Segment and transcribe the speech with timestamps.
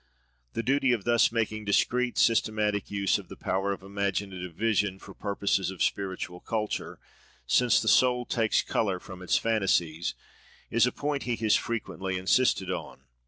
[0.53, 5.13] The duty of thus making discreet, systematic use of the power of imaginative vision for
[5.13, 6.97] purposes of spiritual culture,
[7.45, 10.15] "since the soul takes colour from its fantasies,"
[10.71, 13.03] is a point he has frequently insisted on.